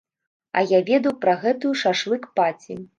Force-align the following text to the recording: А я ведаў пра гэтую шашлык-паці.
А 0.57 0.63
я 0.71 0.79
ведаў 0.89 1.13
пра 1.27 1.37
гэтую 1.47 1.73
шашлык-паці. 1.85 2.85